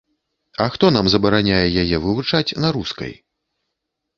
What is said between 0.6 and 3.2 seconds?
А хто нам забараняе яе вывучаць на рускай?